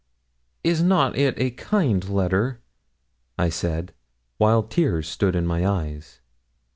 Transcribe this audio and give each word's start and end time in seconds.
'Is 0.63 0.81
not 0.81 1.15
it 1.15 1.35
a 1.39 1.51
kind 1.51 2.09
letter?' 2.09 2.59
I 3.37 3.49
said, 3.49 3.93
while 4.39 4.63
tears 4.63 5.07
stood 5.07 5.35
in 5.35 5.45
my 5.45 5.63
eyes. 5.63 6.21